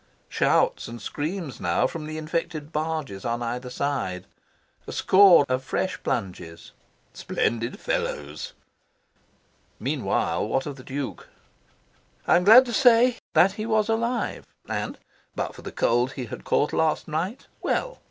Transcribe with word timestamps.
Shouts 0.29 0.87
and 0.87 0.99
screams 0.99 1.59
now 1.61 1.85
from 1.85 2.07
the 2.07 2.17
infected 2.17 2.71
barges 2.71 3.23
on 3.23 3.43
either 3.43 3.69
side. 3.69 4.25
A 4.87 4.91
score 4.91 5.45
of 5.47 5.63
fresh 5.63 6.01
plunges. 6.01 6.71
"Splendid 7.13 7.79
fellows!" 7.79 8.53
Meanwhile, 9.79 10.47
what 10.47 10.65
of 10.65 10.77
the 10.77 10.83
Duke? 10.83 11.29
I 12.27 12.35
am 12.35 12.45
glad 12.45 12.65
to 12.65 12.73
say 12.73 13.19
that 13.33 13.51
he 13.51 13.67
was 13.67 13.89
alive 13.89 14.47
and 14.67 14.97
(but 15.35 15.53
for 15.53 15.61
the 15.61 15.71
cold 15.71 16.13
he 16.13 16.25
had 16.25 16.43
caught 16.45 16.73
last 16.73 17.07
night) 17.07 17.45
well. 17.61 17.99